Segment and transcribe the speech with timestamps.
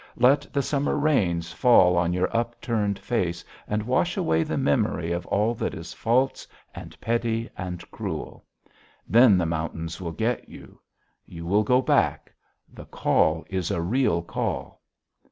[0.17, 5.27] Let the summer rains fall on your upturned face and wash away the memory of
[5.27, 8.43] all that is false and petty and cruel.
[9.07, 10.79] Then the mountains will get you.
[11.27, 12.33] You will go back.
[12.73, 14.81] The call is a real call.